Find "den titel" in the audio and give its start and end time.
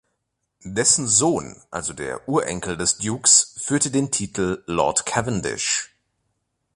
3.93-4.63